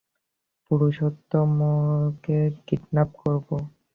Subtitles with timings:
[0.65, 3.55] পুরুষোত্তমকে kidnap করবো।